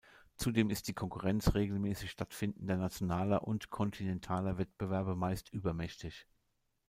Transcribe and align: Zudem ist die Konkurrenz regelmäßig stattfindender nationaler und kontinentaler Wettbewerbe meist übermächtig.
Zudem 0.35 0.71
ist 0.71 0.87
die 0.87 0.95
Konkurrenz 0.95 1.53
regelmäßig 1.53 2.09
stattfindender 2.09 2.75
nationaler 2.75 3.43
und 3.47 3.69
kontinentaler 3.69 4.57
Wettbewerbe 4.57 5.15
meist 5.15 5.53
übermächtig. 5.53 6.25